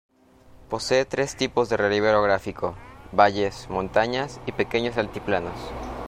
Posee 0.67 1.05
tres 1.05 1.35
tipos 1.35 1.69
de 1.69 1.77
relieve 1.77 2.09
orográfico, 2.09 2.75
valles, 3.11 3.69
montañas 3.69 4.39
y 4.47 4.51
pequeños 4.51 4.97
altiplanos. 4.97 5.53